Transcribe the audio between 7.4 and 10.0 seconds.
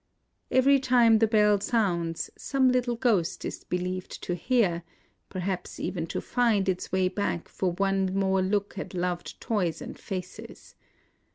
for one more look at loved toys IN OSAKA 159 and